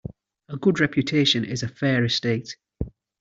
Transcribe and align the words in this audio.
A 0.49 0.57
good 0.57 0.79
reputation 0.79 1.45
is 1.45 1.61
a 1.61 1.67
fair 1.67 2.03
estate. 2.05 2.55